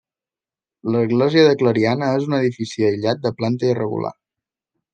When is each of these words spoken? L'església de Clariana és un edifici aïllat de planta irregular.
L'església 0.95 1.43
de 1.49 1.59
Clariana 1.59 2.09
és 2.21 2.27
un 2.31 2.35
edifici 2.39 2.89
aïllat 2.89 3.23
de 3.27 3.35
planta 3.43 3.71
irregular. 3.77 4.15